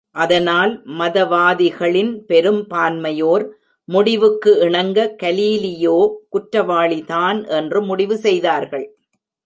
[0.15, 3.45] அதனால், மதவாதிகளின் பெரும் பான்மையோர்
[3.89, 5.99] முடிவுக்கு இணங்க, கலீலியோ
[6.31, 8.85] குற்றவாளிதான் என்று முடிவு செய்தார்கள்.